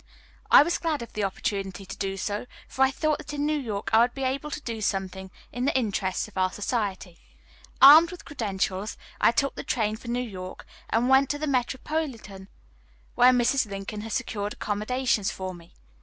I 0.49 0.63
was 0.63 0.79
glad 0.79 1.03
of 1.03 1.13
the 1.13 1.23
opportunity 1.23 1.85
to 1.85 1.95
do 1.95 2.17
so, 2.17 2.47
for 2.67 2.81
I 2.81 2.89
thought 2.89 3.19
that 3.19 3.35
in 3.35 3.45
New 3.45 3.59
York 3.59 3.91
I 3.93 3.99
would 3.99 4.15
be 4.15 4.23
able 4.23 4.49
to 4.49 4.59
do 4.59 4.81
something 4.81 5.29
in 5.51 5.65
the 5.65 5.77
interests 5.77 6.27
of 6.27 6.39
our 6.39 6.51
society. 6.51 7.19
Armed 7.83 8.09
with 8.09 8.25
credentials, 8.25 8.97
I 9.19 9.31
took 9.31 9.53
the 9.53 9.63
train 9.63 9.95
for 9.97 10.07
New 10.07 10.19
York, 10.27 10.65
and 10.89 11.07
went 11.07 11.29
to 11.29 11.37
the 11.37 11.45
Metropolitan, 11.45 12.47
where 13.13 13.31
Mrs. 13.31 13.69
Lincoln 13.69 14.01
had 14.01 14.13
secured 14.13 14.53
accommodations 14.53 15.29
for 15.29 15.53
me. 15.53 15.75